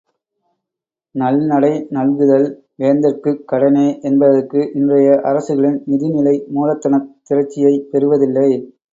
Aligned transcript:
நல்நடை 1.15 1.69
நல்குதல் 1.89 2.47
வேந்தர்க்குக் 2.79 3.43
கடனே. 3.45 3.85
என்பதற்கு, 4.01 4.71
இன்றைய 4.73 5.19
அரசுகளின் 5.23 5.77
நிதிநிலை 5.87 6.35
மூலதனத் 6.55 7.07
திரட்சியைப் 7.23 7.87
பெறுவதில்லை. 7.91 8.49